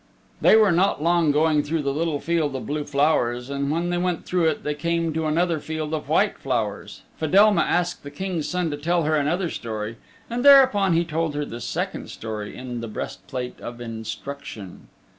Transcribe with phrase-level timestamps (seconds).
[0.41, 3.99] They were not long going through the little field of blue flowers, and when they
[3.99, 7.03] went through it they came to another field of white flowers.
[7.19, 11.45] Fedelma asked the King's Son to tell her another story, and thereupon he told her
[11.45, 14.87] the second story in "The Breastplate of Instruction."